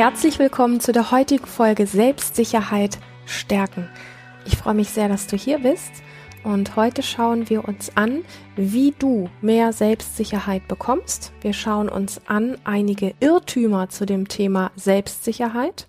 [0.00, 3.86] Herzlich willkommen zu der heutigen Folge Selbstsicherheit stärken.
[4.46, 5.92] Ich freue mich sehr, dass du hier bist
[6.42, 8.24] und heute schauen wir uns an,
[8.56, 11.34] wie du mehr Selbstsicherheit bekommst.
[11.42, 15.86] Wir schauen uns an einige Irrtümer zu dem Thema Selbstsicherheit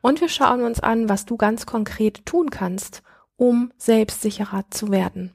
[0.00, 3.02] und wir schauen uns an, was du ganz konkret tun kannst,
[3.34, 5.32] um selbstsicherer zu werden.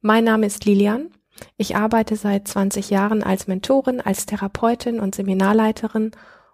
[0.00, 1.12] Mein Name ist Lilian.
[1.56, 6.10] Ich arbeite seit 20 Jahren als Mentorin, als Therapeutin und Seminarleiterin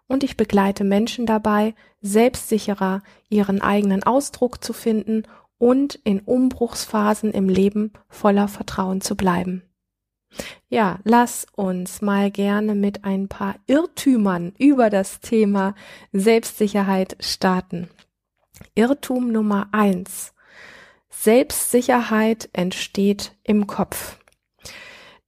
[0.09, 5.25] und ich begleite Menschen dabei, selbstsicherer ihren eigenen Ausdruck zu finden
[5.59, 9.63] und in Umbruchsphasen im Leben voller Vertrauen zu bleiben.
[10.69, 15.75] Ja, lass uns mal gerne mit ein paar Irrtümern über das Thema
[16.13, 17.89] Selbstsicherheit starten.
[18.75, 20.35] Irrtum Nummer eins.
[21.11, 24.19] Selbstsicherheit entsteht im Kopf.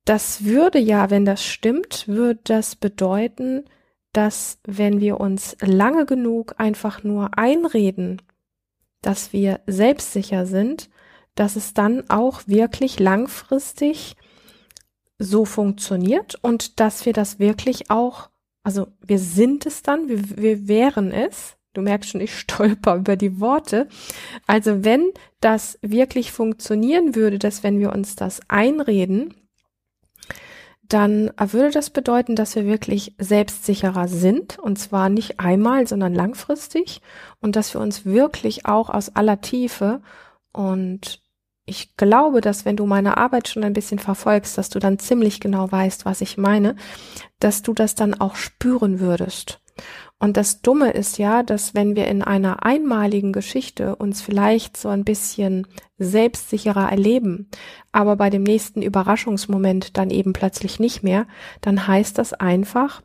[0.04, 3.64] Das würde ja, wenn das stimmt, würde das bedeuten,
[4.12, 8.20] dass wenn wir uns lange genug einfach nur einreden,
[9.02, 10.90] dass wir selbstsicher sind,
[11.34, 14.16] dass es dann auch wirklich langfristig
[15.18, 18.30] so funktioniert und dass wir das wirklich auch,
[18.62, 21.56] also wir sind es dann, wir, wir wären es.
[21.72, 23.86] Du merkst schon, ich stolper über die Worte.
[24.46, 29.34] Also wenn das wirklich funktionieren würde, dass wenn wir uns das einreden,
[30.92, 37.00] dann würde das bedeuten, dass wir wirklich selbstsicherer sind und zwar nicht einmal, sondern langfristig
[37.40, 40.02] und dass wir uns wirklich auch aus aller Tiefe
[40.52, 41.20] und
[41.66, 45.38] ich glaube, dass wenn du meine Arbeit schon ein bisschen verfolgst, dass du dann ziemlich
[45.38, 46.74] genau weißt, was ich meine,
[47.38, 49.60] dass du das dann auch spüren würdest.
[50.20, 54.90] Und das Dumme ist ja, dass wenn wir in einer einmaligen Geschichte uns vielleicht so
[54.90, 57.48] ein bisschen selbstsicherer erleben,
[57.90, 61.26] aber bei dem nächsten Überraschungsmoment dann eben plötzlich nicht mehr,
[61.62, 63.00] dann heißt das einfach,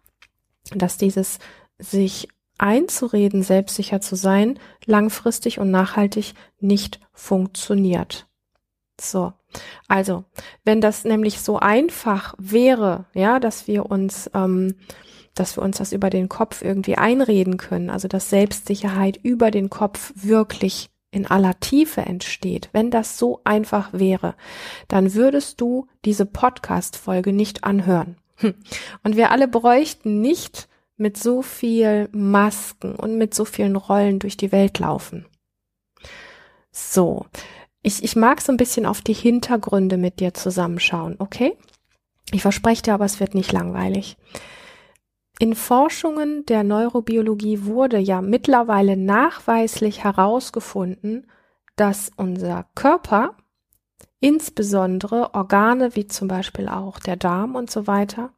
[0.75, 1.39] dass dieses
[1.79, 8.27] sich einzureden, selbstsicher zu sein, langfristig und nachhaltig nicht funktioniert.
[8.99, 9.31] So.
[9.87, 10.25] Also,
[10.65, 14.75] wenn das nämlich so einfach wäre, ja, dass wir uns ähm,
[15.35, 19.69] dass wir uns das über den Kopf irgendwie einreden können, also dass Selbstsicherheit über den
[19.69, 24.35] Kopf wirklich in aller Tiefe entsteht, wenn das so einfach wäre,
[24.87, 28.17] dann würdest du diese Podcast-Folge nicht anhören.
[28.37, 28.53] Hm.
[29.03, 34.37] Und wir alle bräuchten nicht mit so viel Masken und mit so vielen Rollen durch
[34.37, 35.25] die Welt laufen.
[36.71, 37.25] So.
[37.81, 41.55] Ich, ich mag so ein bisschen auf die Hintergründe mit dir zusammenschauen, okay?
[42.31, 44.17] Ich verspreche dir aber, es wird nicht langweilig.
[45.37, 51.29] In Forschungen der Neurobiologie wurde ja mittlerweile nachweislich herausgefunden,
[51.75, 53.35] dass unser Körper,
[54.21, 58.33] insbesondere Organe wie zum Beispiel auch der Darm und so weiter,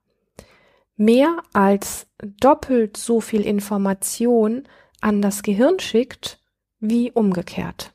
[0.95, 4.67] mehr als doppelt so viel Information
[4.99, 6.41] an das Gehirn schickt
[6.79, 7.93] wie umgekehrt.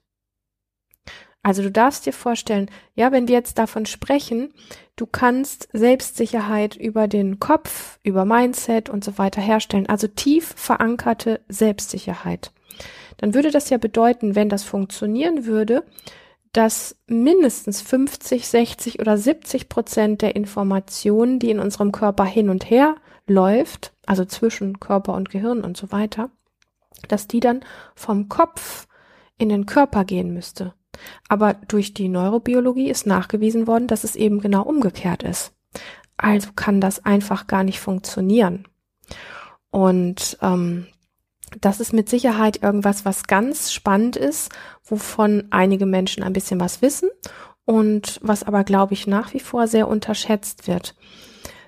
[1.43, 4.55] Also du darfst dir vorstellen, ja, wenn wir jetzt davon sprechen,
[4.97, 11.41] du kannst Selbstsicherheit über den Kopf, über Mindset und so weiter herstellen, also tief verankerte
[11.49, 12.53] Selbstsicherheit.
[13.19, 15.85] Dann würde das ja bedeuten, wenn das funktionieren würde,
[16.53, 22.69] dass mindestens 50, 60 oder 70 Prozent der Informationen, die in unserem Körper hin und
[22.69, 26.31] her läuft, also zwischen Körper und Gehirn und so weiter,
[27.09, 27.65] dass die dann
[27.95, 28.87] vom Kopf
[29.39, 30.75] in den Körper gehen müsste.
[31.29, 35.53] Aber durch die Neurobiologie ist nachgewiesen worden, dass es eben genau umgekehrt ist.
[36.17, 38.69] Also kann das einfach gar nicht funktionieren.
[39.71, 40.87] Und ähm,
[41.61, 44.53] das ist mit Sicherheit irgendwas, was ganz spannend ist,
[44.85, 47.11] wovon einige Menschen ein bisschen was wissen
[47.65, 50.95] und was aber, glaube ich, nach wie vor sehr unterschätzt wird.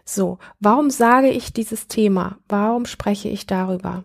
[0.05, 2.39] So, warum sage ich dieses Thema?
[2.49, 4.05] Warum spreche ich darüber?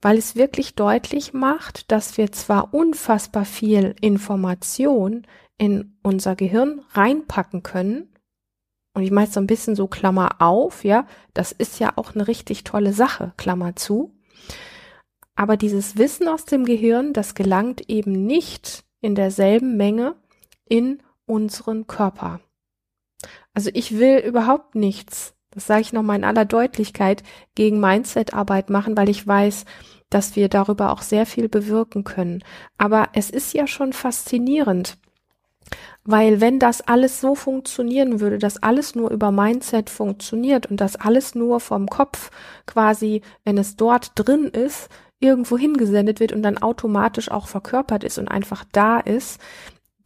[0.00, 5.26] Weil es wirklich deutlich macht, dass wir zwar unfassbar viel Information
[5.58, 8.08] in unser Gehirn reinpacken können,
[8.96, 12.28] und ich meine so ein bisschen so Klammer auf, ja, das ist ja auch eine
[12.28, 14.16] richtig tolle Sache, Klammer zu.
[15.34, 20.16] Aber dieses Wissen aus dem Gehirn, das gelangt eben nicht in derselben Menge
[20.64, 22.40] in unseren Körper.
[23.52, 27.22] Also ich will überhaupt nichts das sage ich nochmal in aller Deutlichkeit,
[27.54, 29.64] gegen Mindset-Arbeit machen, weil ich weiß,
[30.10, 32.44] dass wir darüber auch sehr viel bewirken können.
[32.76, 34.98] Aber es ist ja schon faszinierend,
[36.04, 40.94] weil wenn das alles so funktionieren würde, dass alles nur über Mindset funktioniert und das
[40.96, 42.30] alles nur vom Kopf
[42.66, 48.18] quasi, wenn es dort drin ist, irgendwo hingesendet wird und dann automatisch auch verkörpert ist
[48.18, 49.40] und einfach da ist,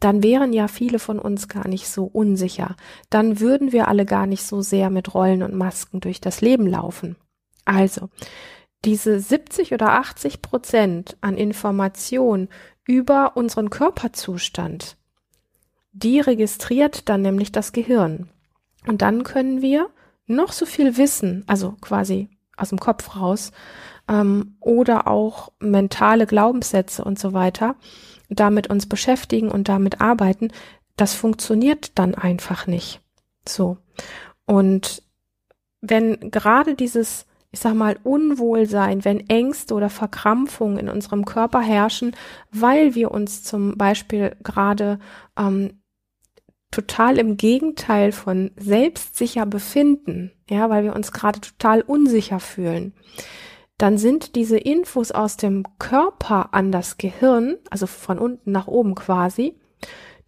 [0.01, 2.75] dann wären ja viele von uns gar nicht so unsicher.
[3.09, 6.67] Dann würden wir alle gar nicht so sehr mit Rollen und Masken durch das Leben
[6.67, 7.15] laufen.
[7.65, 8.09] Also,
[8.83, 12.49] diese 70 oder 80 Prozent an Information
[12.85, 14.97] über unseren Körperzustand,
[15.93, 18.29] die registriert dann nämlich das Gehirn.
[18.87, 19.91] Und dann können wir
[20.25, 23.51] noch so viel wissen, also quasi aus dem Kopf raus,
[24.11, 27.75] ähm, oder auch mentale Glaubenssätze und so weiter,
[28.29, 30.49] damit uns beschäftigen und damit arbeiten,
[30.97, 33.01] das funktioniert dann einfach nicht.
[33.47, 33.77] So.
[34.45, 35.03] Und
[35.79, 42.15] wenn gerade dieses, ich sag mal, Unwohlsein, wenn Ängste oder Verkrampfungen in unserem Körper herrschen,
[42.51, 44.99] weil wir uns zum Beispiel gerade
[45.37, 45.81] ähm,
[46.69, 52.93] total im Gegenteil von selbstsicher befinden, ja, weil wir uns gerade total unsicher fühlen,
[53.81, 58.93] dann sind diese Infos aus dem Körper an das Gehirn, also von unten nach oben
[58.93, 59.55] quasi,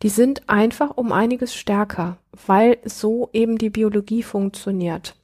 [0.02, 2.18] die sind einfach um einiges stärker,
[2.48, 5.16] weil so eben die Biologie funktioniert.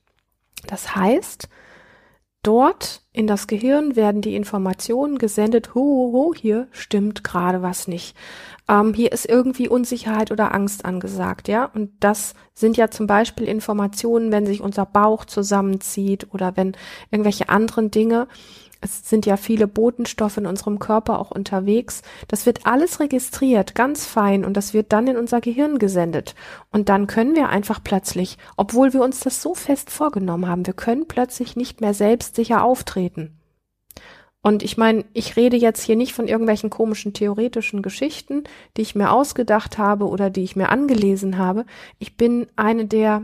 [0.68, 1.50] Das heißt,
[2.44, 7.88] dort in das Gehirn werden die Informationen gesendet, ho, ho, ho hier stimmt gerade was
[7.88, 8.16] nicht.
[8.70, 11.66] Ähm, hier ist irgendwie Unsicherheit oder Angst angesagt, ja.
[11.66, 16.78] Und das sind ja zum Beispiel Informationen, wenn sich unser Bauch zusammenzieht oder wenn
[17.12, 18.28] irgendwelche anderen Dinge
[18.82, 22.02] es sind ja viele Botenstoffe in unserem Körper auch unterwegs.
[22.28, 26.36] Das wird alles registriert, ganz fein, und das wird dann in unser Gehirn gesendet.
[26.72, 30.74] Und dann können wir einfach plötzlich, obwohl wir uns das so fest vorgenommen haben, wir
[30.74, 33.36] können plötzlich nicht mehr selbstsicher auftreten.
[34.42, 38.44] Und ich meine, ich rede jetzt hier nicht von irgendwelchen komischen theoretischen Geschichten,
[38.78, 41.66] die ich mir ausgedacht habe oder die ich mir angelesen habe.
[41.98, 43.24] Ich bin eine der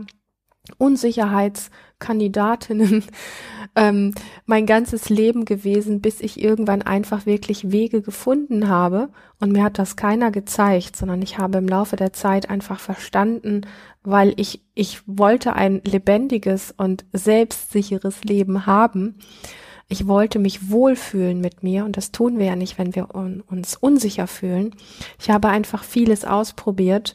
[0.78, 3.04] Unsicherheitskandidatinnen
[3.76, 4.12] ähm,
[4.46, 9.10] mein ganzes Leben gewesen, bis ich irgendwann einfach wirklich Wege gefunden habe.
[9.40, 13.62] Und mir hat das keiner gezeigt, sondern ich habe im Laufe der Zeit einfach verstanden,
[14.02, 19.16] weil ich, ich wollte ein lebendiges und selbstsicheres Leben haben.
[19.88, 23.76] Ich wollte mich wohlfühlen mit mir und das tun wir ja nicht, wenn wir uns
[23.76, 24.74] unsicher fühlen.
[25.20, 27.14] Ich habe einfach vieles ausprobiert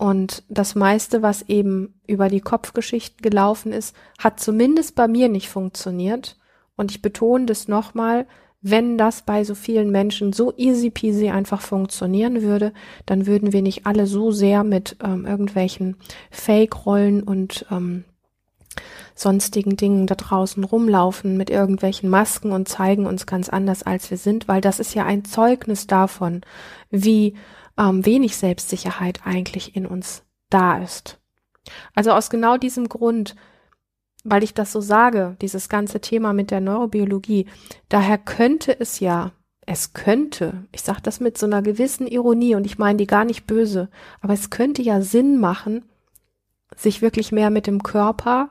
[0.00, 5.50] und das meiste, was eben über die Kopfgeschichten gelaufen ist, hat zumindest bei mir nicht
[5.50, 6.38] funktioniert.
[6.74, 8.26] Und ich betone das nochmal,
[8.62, 12.72] wenn das bei so vielen Menschen so easy peasy einfach funktionieren würde,
[13.04, 15.96] dann würden wir nicht alle so sehr mit ähm, irgendwelchen
[16.30, 18.04] Fake-Rollen und ähm,
[19.14, 24.16] sonstigen Dingen da draußen rumlaufen mit irgendwelchen Masken und zeigen uns ganz anders, als wir
[24.16, 26.40] sind, weil das ist ja ein Zeugnis davon,
[26.90, 27.34] wie
[27.80, 31.18] ähm, wenig Selbstsicherheit eigentlich in uns da ist.
[31.94, 33.34] Also aus genau diesem Grund,
[34.22, 37.46] weil ich das so sage, dieses ganze Thema mit der Neurobiologie,
[37.88, 39.32] daher könnte es ja,
[39.66, 43.24] es könnte, ich sage das mit so einer gewissen Ironie und ich meine die gar
[43.24, 43.88] nicht böse,
[44.20, 45.84] aber es könnte ja Sinn machen,
[46.76, 48.50] sich wirklich mehr mit dem Körper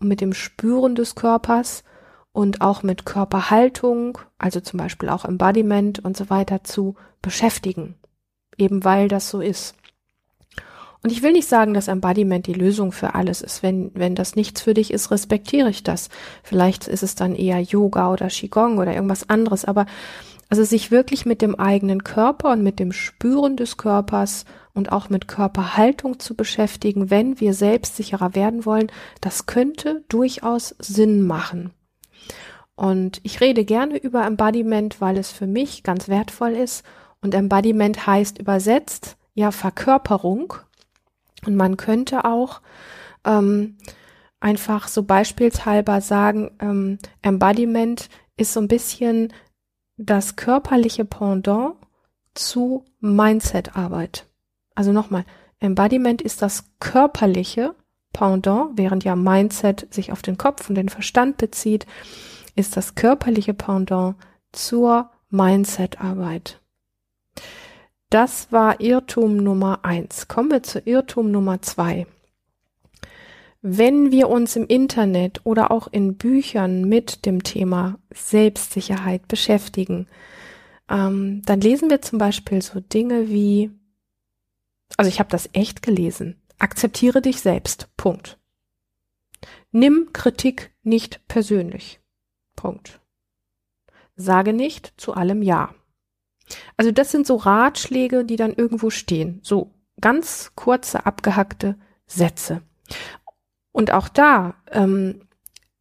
[0.00, 1.84] und mit dem Spüren des Körpers
[2.32, 7.96] und auch mit Körperhaltung, also zum Beispiel auch Embodiment und so weiter zu beschäftigen
[8.56, 9.74] eben weil das so ist.
[11.04, 13.62] Und ich will nicht sagen, dass Embodiment die Lösung für alles ist.
[13.62, 16.08] Wenn, wenn das nichts für dich ist, respektiere ich das.
[16.42, 19.66] Vielleicht ist es dann eher Yoga oder Qigong oder irgendwas anderes.
[19.66, 19.84] Aber
[20.48, 25.10] also sich wirklich mit dem eigenen Körper und mit dem Spüren des Körpers und auch
[25.10, 28.90] mit Körperhaltung zu beschäftigen, wenn wir selbstsicherer werden wollen,
[29.20, 31.74] das könnte durchaus Sinn machen.
[32.76, 36.82] Und ich rede gerne über Embodiment, weil es für mich ganz wertvoll ist
[37.24, 40.54] und Embodiment heißt übersetzt ja Verkörperung.
[41.46, 42.60] Und man könnte auch
[43.24, 43.78] ähm,
[44.40, 49.32] einfach so beispielshalber sagen, ähm, Embodiment ist so ein bisschen
[49.96, 51.76] das körperliche Pendant
[52.34, 54.26] zu Mindset-Arbeit.
[54.74, 55.24] Also nochmal,
[55.60, 57.74] Embodiment ist das körperliche
[58.12, 61.86] Pendant, während ja Mindset sich auf den Kopf und den Verstand bezieht,
[62.54, 64.16] ist das körperliche Pendant
[64.52, 66.60] zur Mindset-Arbeit.
[68.14, 70.28] Das war Irrtum Nummer eins.
[70.28, 72.06] Kommen wir zu Irrtum Nummer zwei.
[73.60, 80.06] Wenn wir uns im Internet oder auch in Büchern mit dem Thema Selbstsicherheit beschäftigen,
[80.88, 83.72] ähm, dann lesen wir zum Beispiel so Dinge wie,
[84.96, 88.38] also ich habe das echt gelesen, akzeptiere dich selbst, Punkt.
[89.72, 91.98] Nimm Kritik nicht persönlich,
[92.54, 93.00] Punkt.
[94.14, 95.74] Sage nicht zu allem Ja.
[96.76, 99.40] Also das sind so Ratschläge, die dann irgendwo stehen.
[99.42, 99.70] So
[100.00, 102.62] ganz kurze, abgehackte Sätze.
[103.72, 105.26] Und auch da, ähm,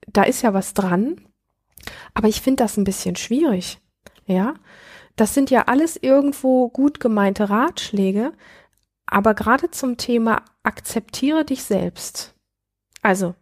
[0.07, 1.21] da ist ja was dran,
[2.13, 3.79] aber ich finde das ein bisschen schwierig.
[4.25, 4.55] Ja,
[5.15, 8.33] das sind ja alles irgendwo gut gemeinte Ratschläge,
[9.05, 12.33] aber gerade zum Thema akzeptiere dich selbst.
[13.01, 13.35] Also,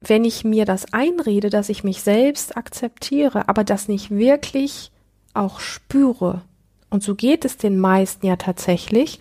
[0.00, 4.92] wenn ich mir das einrede, dass ich mich selbst akzeptiere, aber das nicht wirklich
[5.38, 6.42] auch spüre,
[6.90, 9.18] und so geht es den meisten ja tatsächlich,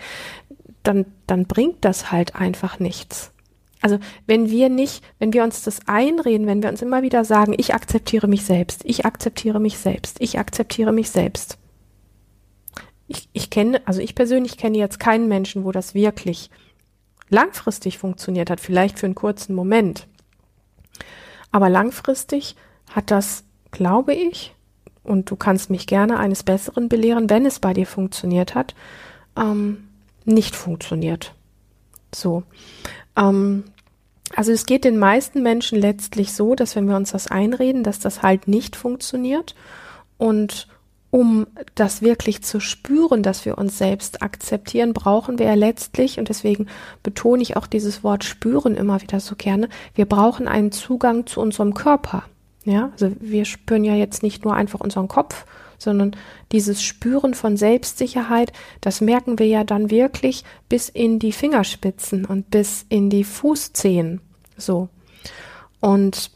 [0.84, 3.32] dann, dann bringt das halt einfach nichts.
[3.82, 7.54] Also wenn wir nicht, wenn wir uns das einreden, wenn wir uns immer wieder sagen,
[7.58, 11.58] ich akzeptiere mich selbst, ich akzeptiere mich selbst, ich akzeptiere mich selbst.
[13.08, 16.50] Ich, ich kenne, also ich persönlich kenne jetzt keinen Menschen, wo das wirklich
[17.30, 20.08] langfristig funktioniert hat, vielleicht für einen kurzen Moment.
[21.52, 22.56] Aber langfristig
[22.90, 24.54] hat das, glaube ich,
[25.08, 28.76] und du kannst mich gerne eines Besseren belehren, wenn es bei dir funktioniert hat,
[29.38, 29.88] ähm,
[30.26, 31.34] nicht funktioniert.
[32.14, 32.44] So.
[33.16, 33.64] Ähm,
[34.36, 38.00] also es geht den meisten Menschen letztlich so, dass wenn wir uns das einreden, dass
[38.00, 39.56] das halt nicht funktioniert
[40.18, 40.68] und
[41.10, 46.28] um das wirklich zu spüren, dass wir uns selbst akzeptieren, brauchen wir ja letztlich, und
[46.28, 46.68] deswegen
[47.02, 51.40] betone ich auch dieses Wort spüren immer wieder so gerne, wir brauchen einen Zugang zu
[51.40, 52.24] unserem Körper.
[52.68, 55.46] Ja, also wir spüren ja jetzt nicht nur einfach unseren Kopf,
[55.78, 56.18] sondern
[56.52, 62.52] dieses Spüren von Selbstsicherheit, das merken wir ja dann wirklich bis in die Fingerspitzen und
[62.52, 64.20] bis in die Fußzehen.
[64.58, 64.90] So.
[65.80, 66.32] Und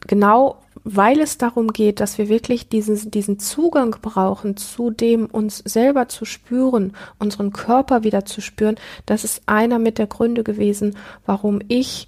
[0.00, 0.56] genau
[0.88, 6.06] weil es darum geht, dass wir wirklich diesen, diesen Zugang brauchen, zu dem uns selber
[6.08, 11.60] zu spüren, unseren Körper wieder zu spüren, das ist einer mit der Gründe gewesen, warum
[11.66, 12.06] ich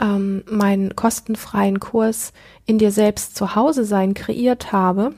[0.00, 2.32] ähm, meinen kostenfreien Kurs
[2.66, 5.14] in dir selbst zu Hause sein kreiert habe.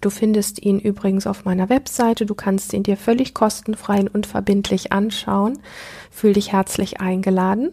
[0.00, 2.26] Du findest ihn übrigens auf meiner Webseite.
[2.26, 5.58] Du kannst ihn dir völlig kostenfrei und unverbindlich anschauen.
[6.10, 7.72] Fühl dich herzlich eingeladen.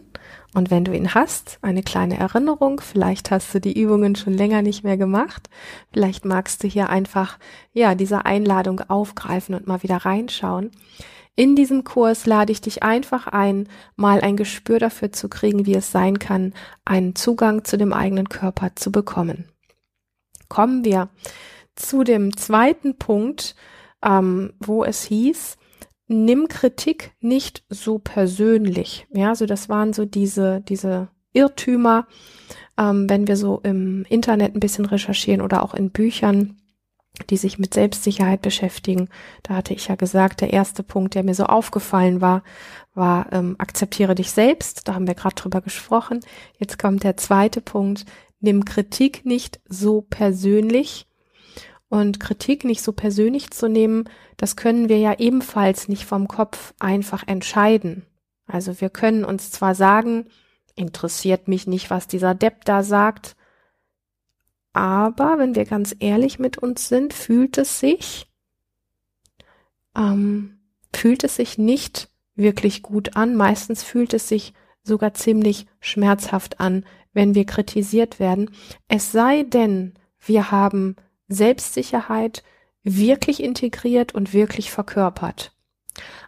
[0.52, 4.62] Und wenn du ihn hast, eine kleine Erinnerung, vielleicht hast du die Übungen schon länger
[4.62, 5.48] nicht mehr gemacht,
[5.92, 7.38] vielleicht magst du hier einfach,
[7.72, 10.72] ja, diese Einladung aufgreifen und mal wieder reinschauen.
[11.36, 15.74] In diesem Kurs lade ich dich einfach ein, mal ein Gespür dafür zu kriegen, wie
[15.74, 16.52] es sein kann,
[16.84, 19.46] einen Zugang zu dem eigenen Körper zu bekommen.
[20.48, 21.08] Kommen wir
[21.76, 23.54] zu dem zweiten Punkt,
[24.04, 25.56] ähm, wo es hieß,
[26.08, 29.06] nimm Kritik nicht so persönlich.
[29.10, 32.06] Ja, so das waren so diese, diese Irrtümer,
[32.76, 36.59] ähm, wenn wir so im Internet ein bisschen recherchieren oder auch in Büchern,
[37.24, 39.08] die sich mit Selbstsicherheit beschäftigen.
[39.42, 42.42] Da hatte ich ja gesagt, der erste Punkt, der mir so aufgefallen war,
[42.94, 44.88] war ähm, akzeptiere dich selbst.
[44.88, 46.20] Da haben wir gerade drüber gesprochen.
[46.58, 48.04] Jetzt kommt der zweite Punkt,
[48.40, 51.06] nimm Kritik nicht so persönlich.
[51.88, 54.04] Und Kritik nicht so persönlich zu nehmen,
[54.36, 58.06] das können wir ja ebenfalls nicht vom Kopf einfach entscheiden.
[58.46, 60.26] Also wir können uns zwar sagen,
[60.76, 63.36] interessiert mich nicht, was dieser Depp da sagt,
[64.72, 68.30] aber wenn wir ganz ehrlich mit uns sind, fühlt es sich,
[69.96, 70.60] ähm,
[70.92, 73.34] fühlt es sich nicht wirklich gut an.
[73.36, 78.50] Meistens fühlt es sich sogar ziemlich schmerzhaft an, wenn wir kritisiert werden.
[78.88, 80.96] Es sei denn, wir haben
[81.28, 82.42] Selbstsicherheit
[82.82, 85.52] wirklich integriert und wirklich verkörpert.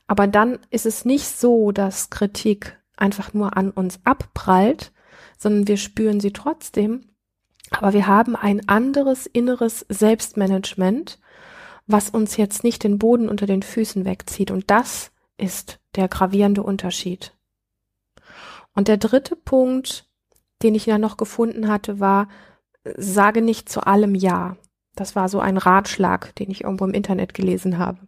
[0.06, 4.92] Aber dann ist es nicht so, dass Kritik einfach nur an uns abprallt,
[5.38, 7.11] sondern wir spüren sie trotzdem.
[7.72, 11.18] Aber wir haben ein anderes inneres Selbstmanagement,
[11.86, 14.50] was uns jetzt nicht den Boden unter den Füßen wegzieht.
[14.50, 17.32] Und das ist der gravierende Unterschied.
[18.74, 20.06] Und der dritte Punkt,
[20.62, 22.28] den ich ja noch gefunden hatte, war,
[22.96, 24.56] sage nicht zu allem Ja.
[24.94, 27.98] Das war so ein Ratschlag, den ich irgendwo im Internet gelesen habe.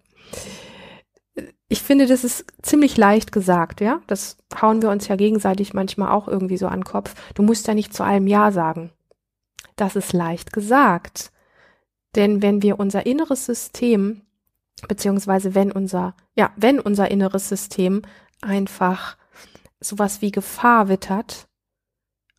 [1.69, 4.01] Ich finde, das ist ziemlich leicht gesagt, ja.
[4.07, 7.15] Das hauen wir uns ja gegenseitig manchmal auch irgendwie so an den Kopf.
[7.35, 8.91] Du musst ja nicht zu allem Ja sagen.
[9.77, 11.33] Das ist leicht gesagt.
[12.15, 14.23] Denn wenn wir unser inneres System,
[14.89, 18.03] beziehungsweise wenn unser, ja, wenn unser inneres System
[18.41, 19.17] einfach
[19.81, 21.49] sowas wie Gefahr wittert,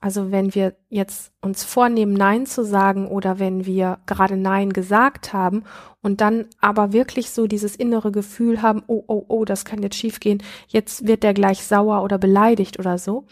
[0.06, 5.34] also wenn wir jetzt uns vornehmen, Nein zu sagen oder wenn wir gerade Nein gesagt
[5.34, 5.64] haben
[6.02, 9.96] und dann aber wirklich so dieses innere Gefühl haben, oh, oh, oh, das kann jetzt
[9.96, 13.26] schiefgehen, jetzt wird der gleich sauer oder beleidigt oder so.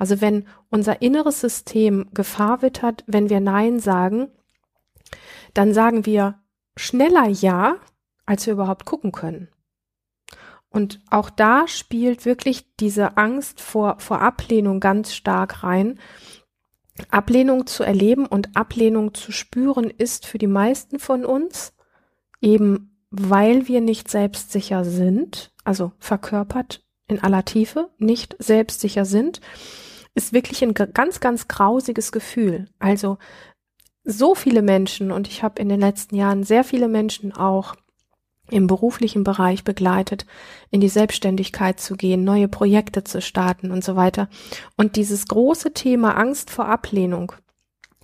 [0.00, 4.30] Also wenn unser inneres System Gefahr wittert, wenn wir Nein sagen,
[5.52, 6.40] dann sagen wir
[6.74, 7.76] schneller Ja,
[8.24, 9.48] als wir überhaupt gucken können.
[10.70, 15.98] Und auch da spielt wirklich diese Angst vor, vor Ablehnung ganz stark rein.
[17.10, 21.74] Ablehnung zu erleben und Ablehnung zu spüren ist für die meisten von uns
[22.40, 29.42] eben, weil wir nicht selbstsicher sind, also verkörpert in aller Tiefe, nicht selbstsicher sind,
[30.20, 32.66] ist wirklich ein ganz, ganz grausiges Gefühl.
[32.78, 33.18] Also
[34.04, 37.74] so viele Menschen und ich habe in den letzten Jahren sehr viele Menschen auch
[38.50, 40.26] im beruflichen Bereich begleitet,
[40.70, 44.28] in die Selbstständigkeit zu gehen, neue Projekte zu starten und so weiter.
[44.76, 47.32] Und dieses große Thema Angst vor Ablehnung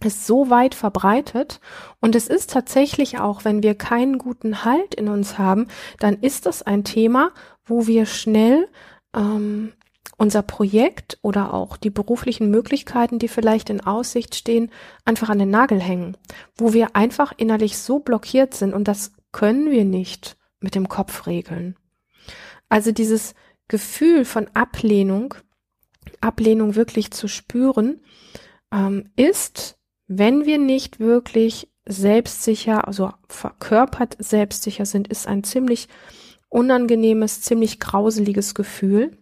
[0.05, 1.61] ist so weit verbreitet
[2.01, 5.67] und es ist tatsächlich auch, wenn wir keinen guten Halt in uns haben,
[5.99, 7.33] dann ist das ein Thema,
[7.65, 8.69] wo wir schnell
[9.15, 9.73] ähm,
[10.17, 14.71] unser Projekt oder auch die beruflichen Möglichkeiten, die vielleicht in Aussicht stehen,
[15.05, 16.17] einfach an den Nagel hängen,
[16.57, 21.27] wo wir einfach innerlich so blockiert sind und das können wir nicht mit dem Kopf
[21.27, 21.77] regeln.
[22.69, 23.35] Also dieses
[23.69, 25.35] Gefühl von Ablehnung,
[26.21, 28.01] Ablehnung wirklich zu spüren,
[28.73, 35.89] ähm, ist, wenn wir nicht wirklich selbstsicher, also verkörpert selbstsicher sind, ist ein ziemlich
[36.49, 39.17] unangenehmes, ziemlich grauseliges Gefühl.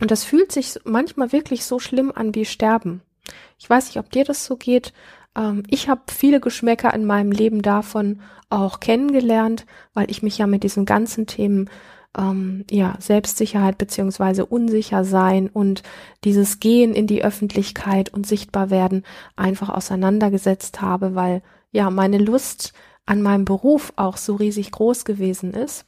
[0.00, 3.02] Und das fühlt sich manchmal wirklich so schlimm an wie Sterben.
[3.58, 4.92] Ich weiß nicht, ob dir das so geht.
[5.36, 8.20] Ähm, ich habe viele Geschmäcker in meinem Leben davon
[8.50, 11.70] auch kennengelernt, weil ich mich ja mit diesen ganzen Themen
[12.16, 15.82] ähm, ja Selbstsicherheit beziehungsweise unsicher sein und
[16.24, 19.04] dieses Gehen in die Öffentlichkeit und sichtbar werden
[19.36, 22.72] einfach auseinandergesetzt habe, weil ja meine Lust
[23.06, 25.86] an meinem Beruf auch so riesig groß gewesen ist.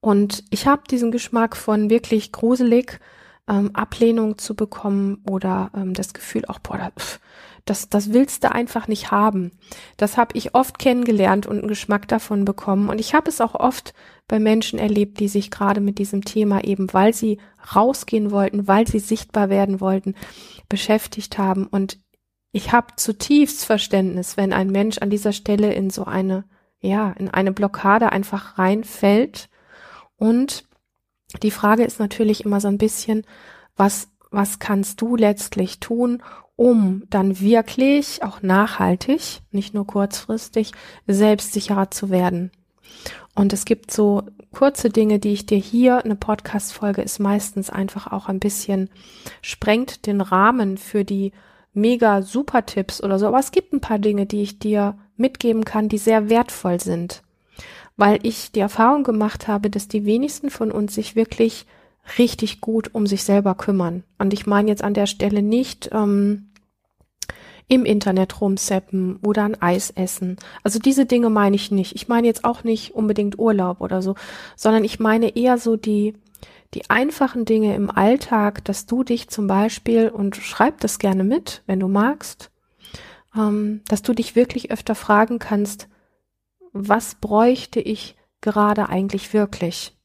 [0.00, 3.00] Und ich habe diesen Geschmack von wirklich gruselig
[3.48, 6.92] ähm, Ablehnung zu bekommen oder ähm, das Gefühl auch, boah,
[7.66, 9.52] das, das willst du einfach nicht haben.
[9.96, 12.88] Das habe ich oft kennengelernt und einen Geschmack davon bekommen.
[12.88, 13.92] Und ich habe es auch oft
[14.28, 17.38] bei Menschen erlebt, die sich gerade mit diesem Thema eben, weil sie
[17.74, 20.14] rausgehen wollten, weil sie sichtbar werden wollten,
[20.68, 21.66] beschäftigt haben.
[21.66, 21.98] Und
[22.52, 26.44] ich habe zutiefst Verständnis, wenn ein Mensch an dieser Stelle in so eine,
[26.80, 29.50] ja, in eine Blockade einfach reinfällt
[30.20, 30.64] und
[31.42, 33.24] die Frage ist natürlich immer so ein bisschen,
[33.74, 36.22] was, was kannst du letztlich tun,
[36.56, 40.72] um dann wirklich auch nachhaltig, nicht nur kurzfristig,
[41.06, 42.50] selbstsicherer zu werden.
[43.34, 48.12] Und es gibt so kurze Dinge, die ich dir hier, eine Podcast-Folge ist meistens einfach
[48.12, 48.90] auch ein bisschen,
[49.40, 51.32] sprengt den Rahmen für die
[51.72, 53.26] mega super Tipps oder so.
[53.26, 57.22] Aber es gibt ein paar Dinge, die ich dir mitgeben kann, die sehr wertvoll sind
[58.00, 61.66] weil ich die Erfahrung gemacht habe, dass die wenigsten von uns sich wirklich
[62.18, 64.04] richtig gut um sich selber kümmern.
[64.18, 66.48] Und ich meine jetzt an der Stelle nicht ähm,
[67.68, 70.38] im Internet rumseppen oder ein Eis essen.
[70.62, 71.94] Also diese Dinge meine ich nicht.
[71.94, 74.14] Ich meine jetzt auch nicht unbedingt Urlaub oder so,
[74.56, 76.14] sondern ich meine eher so die,
[76.72, 81.62] die einfachen Dinge im Alltag, dass du dich zum Beispiel, und schreib das gerne mit,
[81.66, 82.50] wenn du magst,
[83.36, 85.86] ähm, dass du dich wirklich öfter fragen kannst,
[86.72, 89.96] was bräuchte ich gerade eigentlich wirklich?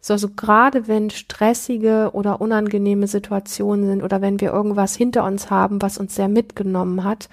[0.00, 5.50] So, also gerade wenn stressige oder unangenehme Situationen sind oder wenn wir irgendwas hinter uns
[5.50, 7.28] haben, was uns sehr mitgenommen hat,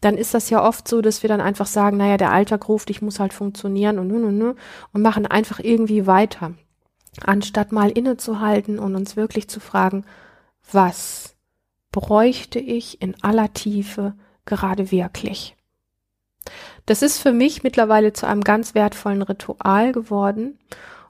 [0.00, 2.90] dann ist das ja oft so, dass wir dann einfach sagen, naja, der Alltag ruft,
[2.90, 4.56] ich muss halt funktionieren und nun und
[4.92, 6.54] und machen einfach irgendwie weiter.
[7.22, 10.04] Anstatt mal innezuhalten und uns wirklich zu fragen,
[10.70, 11.36] was
[11.92, 15.56] bräuchte ich in aller Tiefe gerade wirklich?
[16.86, 20.58] Das ist für mich mittlerweile zu einem ganz wertvollen Ritual geworden.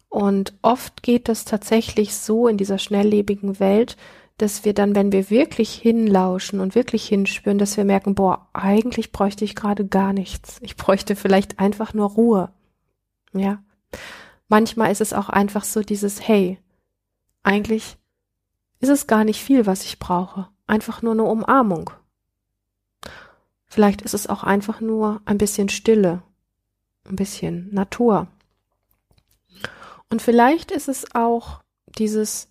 [0.08, 3.96] Und oft geht das tatsächlich so in dieser schnelllebigen Welt,
[4.38, 9.12] dass wir dann, wenn wir wirklich hinlauschen und wirklich hinspüren, dass wir merken, boah, eigentlich
[9.12, 10.58] bräuchte ich gerade gar nichts.
[10.62, 12.50] Ich bräuchte vielleicht einfach nur Ruhe.
[13.32, 13.62] Ja.
[14.48, 16.58] Manchmal ist es auch einfach so dieses, hey,
[17.42, 17.98] eigentlich
[18.80, 20.48] ist es gar nicht viel, was ich brauche.
[20.66, 21.90] Einfach nur eine Umarmung.
[23.70, 26.22] Vielleicht ist es auch einfach nur ein bisschen Stille,
[27.08, 28.26] ein bisschen Natur.
[30.10, 31.60] Und vielleicht ist es auch
[31.96, 32.48] dieses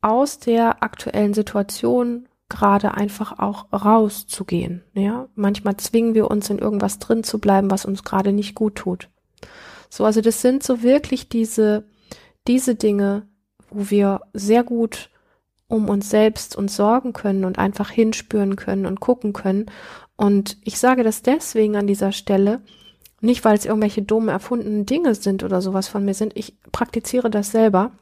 [0.00, 4.82] aus der aktuellen Situation gerade einfach auch rauszugehen.
[4.94, 8.74] Ja, manchmal zwingen wir uns in irgendwas drin zu bleiben, was uns gerade nicht gut
[8.74, 9.08] tut.
[9.88, 11.86] So, also das sind so wirklich diese,
[12.48, 13.28] diese Dinge,
[13.70, 15.08] wo wir sehr gut
[15.68, 19.66] um uns selbst uns sorgen können und einfach hinspüren können und gucken können.
[20.16, 22.60] Und ich sage das deswegen an dieser Stelle,
[23.20, 26.36] nicht weil es irgendwelche dummen erfundenen Dinge sind oder sowas von mir sind.
[26.36, 27.92] Ich praktiziere das selber.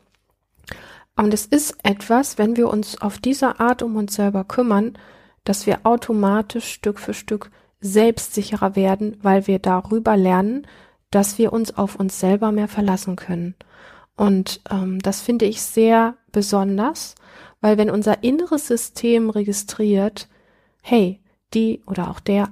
[1.16, 4.98] Und es ist etwas, wenn wir uns auf diese Art um uns selber kümmern,
[5.44, 10.66] dass wir automatisch Stück für Stück selbstsicherer werden, weil wir darüber lernen,
[11.10, 13.54] dass wir uns auf uns selber mehr verlassen können.
[14.16, 17.14] Und ähm, das finde ich sehr besonders,
[17.62, 20.28] weil wenn unser inneres System registriert,
[20.82, 21.20] hey,
[21.54, 22.50] die oder auch der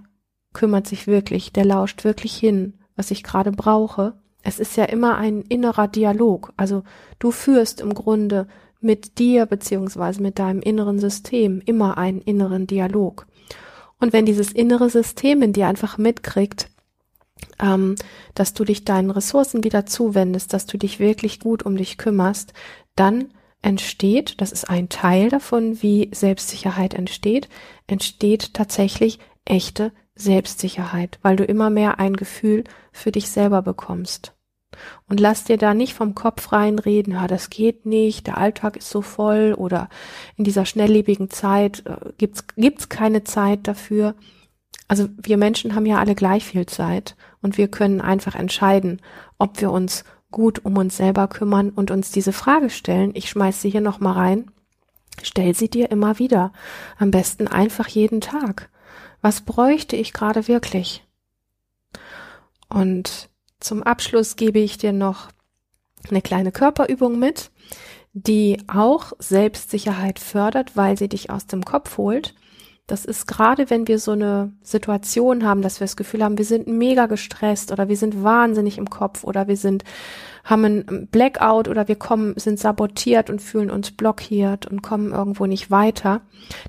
[0.55, 4.15] kümmert sich wirklich, der lauscht wirklich hin, was ich gerade brauche.
[4.43, 6.53] Es ist ja immer ein innerer Dialog.
[6.57, 6.83] Also
[7.19, 8.47] du führst im Grunde
[8.81, 13.27] mit dir beziehungsweise mit deinem inneren System immer einen inneren Dialog.
[13.99, 16.71] Und wenn dieses innere System in dir einfach mitkriegt,
[17.59, 17.97] ähm,
[18.35, 22.55] dass du dich deinen Ressourcen wieder zuwendest, dass du dich wirklich gut um dich kümmerst,
[22.97, 27.49] dann entsteht, das ist ein Teil davon, wie Selbstsicherheit entsteht,
[27.87, 34.35] entsteht tatsächlich echte Selbstsicherheit, weil du immer mehr ein Gefühl für dich selber bekommst.
[35.09, 38.89] Und lass dir da nicht vom Kopf reinreden, ja, das geht nicht, der Alltag ist
[38.89, 39.89] so voll oder
[40.37, 44.15] in dieser schnelllebigen Zeit äh, gibt's, gibt's keine Zeit dafür.
[44.89, 49.03] Also wir Menschen haben ja alle gleich viel Zeit und wir können einfach entscheiden,
[49.39, 53.13] ob wir uns gut um uns selber kümmern und uns diese Frage stellen.
[53.15, 54.51] Ich schmeiß sie hier nochmal rein.
[55.23, 56.53] Stell sie dir immer wieder.
[56.99, 58.71] Am besten einfach jeden Tag.
[59.21, 61.05] Was bräuchte ich gerade wirklich?
[62.69, 65.29] Und zum Abschluss gebe ich dir noch
[66.09, 67.51] eine kleine Körperübung mit,
[68.13, 72.35] die auch Selbstsicherheit fördert, weil sie dich aus dem Kopf holt.
[72.87, 76.45] Das ist gerade, wenn wir so eine Situation haben, dass wir das Gefühl haben, wir
[76.45, 79.85] sind mega gestresst oder wir sind wahnsinnig im Kopf oder wir sind,
[80.43, 85.47] haben ein Blackout oder wir kommen, sind sabotiert und fühlen uns blockiert und kommen irgendwo
[85.47, 86.23] nicht weiter.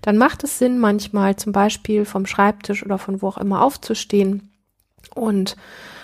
[0.04, 4.52] Dann macht es Sinn, manchmal zum Beispiel vom Schreibtisch oder von wo auch immer aufzustehen
[5.16, 5.56] und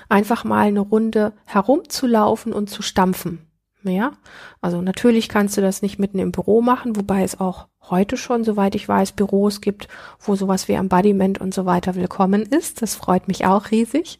[0.09, 3.39] einfach mal eine Runde herumzulaufen und zu stampfen.
[3.83, 4.13] Ja,
[4.61, 8.43] also natürlich kannst du das nicht mitten im Büro machen, wobei es auch heute schon,
[8.43, 9.87] soweit ich weiß, Büros gibt,
[10.19, 12.81] wo sowas wie Embodiment und so weiter willkommen ist.
[12.81, 14.19] Das freut mich auch riesig.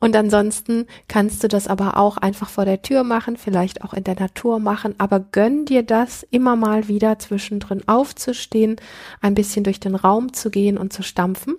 [0.00, 4.04] Und ansonsten kannst du das aber auch einfach vor der Tür machen, vielleicht auch in
[4.04, 8.76] der Natur machen, aber gönn dir das immer mal wieder zwischendrin aufzustehen,
[9.20, 11.56] ein bisschen durch den Raum zu gehen und zu stampfen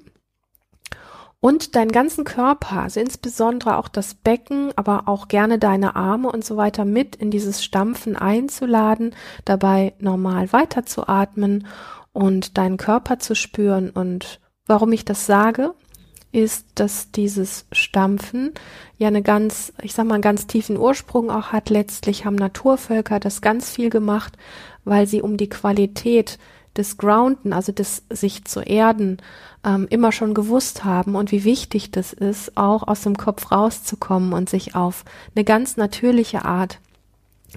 [1.41, 6.43] und deinen ganzen Körper, also insbesondere auch das Becken, aber auch gerne deine Arme und
[6.43, 11.65] so weiter mit in dieses Stampfen einzuladen, dabei normal weiterzuatmen
[12.11, 13.89] und deinen Körper zu spüren.
[13.89, 15.73] Und warum ich das sage,
[16.31, 18.53] ist, dass dieses Stampfen
[18.97, 21.69] ja eine ganz, ich sag mal, einen ganz tiefen Ursprung auch hat.
[21.69, 24.37] Letztlich haben Naturvölker das ganz viel gemacht,
[24.83, 26.37] weil sie um die Qualität
[26.79, 29.17] des Grounden, also des sich zu erden,
[29.63, 34.31] ähm, immer schon gewusst haben und wie wichtig das ist, auch aus dem Kopf rauszukommen
[34.33, 35.03] und sich auf
[35.35, 36.79] eine ganz natürliche Art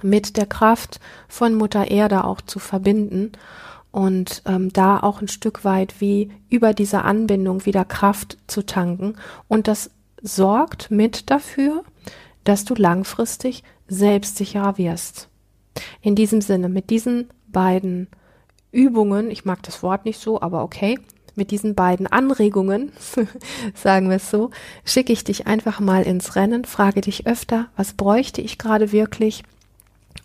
[0.02, 3.32] mit der Kraft von Mutter Erde auch zu verbinden
[3.92, 9.14] und ähm, da auch ein Stück weit wie über diese Anbindung wieder Kraft zu tanken.
[9.46, 11.84] Und das sorgt mit dafür,
[12.42, 15.28] dass du langfristig selbstsicherer wirst.
[16.00, 18.08] In diesem Sinne, mit diesen beiden
[18.72, 20.98] Übungen, ich mag das Wort nicht so, aber okay,
[21.34, 22.92] mit diesen beiden Anregungen,
[23.74, 24.50] sagen wir es so,
[24.84, 29.42] schicke ich dich einfach mal ins Rennen, frage dich öfter, was bräuchte ich gerade wirklich?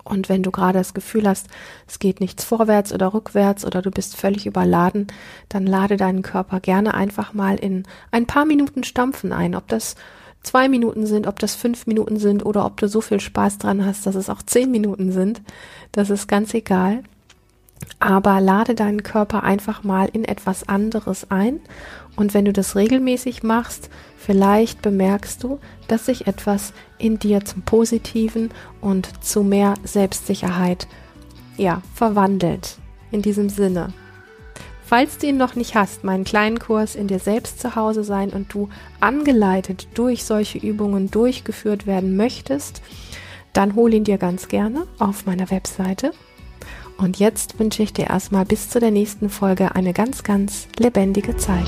[0.04, 1.48] Und wenn du gerade das Gefühl hast,
[1.86, 5.08] es geht nichts vorwärts oder rückwärts oder du bist völlig überladen,
[5.50, 9.54] dann lade deinen Körper gerne einfach mal in ein paar Minuten Stampfen ein.
[9.54, 9.96] Ob das
[10.44, 13.86] zwei Minuten sind, ob das fünf Minuten sind oder ob du so viel Spaß dran
[13.86, 15.42] hast, dass es auch zehn Minuten sind,
[15.92, 17.04] das ist ganz egal
[18.00, 21.60] aber lade deinen Körper einfach mal in etwas anderes ein
[22.16, 27.62] und wenn du das regelmäßig machst, vielleicht bemerkst du, dass sich etwas in dir zum
[27.62, 28.50] Positiven
[28.82, 30.88] und zu mehr Selbstsicherheit
[31.58, 32.78] ja, verwandelt.
[33.10, 33.94] In diesem Sinne.
[34.86, 38.32] Falls du ihn noch nicht hast, meinen kleinen Kurs in dir selbst zu Hause sein
[38.32, 42.82] und du angeleitet durch solche Übungen durchgeführt werden möchtest,
[43.54, 46.12] dann hol ihn dir ganz gerne auf meiner Webseite
[46.98, 51.38] und jetzt wünsche ich dir erstmal bis zu der nächsten Folge eine ganz, ganz lebendige
[51.38, 51.68] Zeit.